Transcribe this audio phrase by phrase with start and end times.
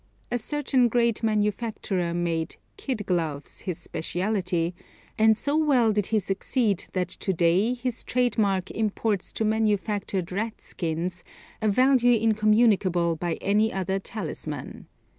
[0.31, 4.73] A certain great manufacturer made "kid" gloves his specialty,
[5.19, 10.31] and so well did he succeed that to day his trade mark imports to manufactured
[10.31, 11.21] ratskins
[11.61, 14.87] a value incommunicable by any other talisman.